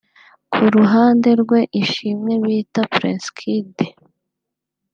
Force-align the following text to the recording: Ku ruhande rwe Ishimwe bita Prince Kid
Ku 0.51 0.63
ruhande 0.75 1.29
rwe 1.41 1.59
Ishimwe 1.81 2.33
bita 2.43 2.81
Prince 2.95 3.27
Kid 3.37 3.75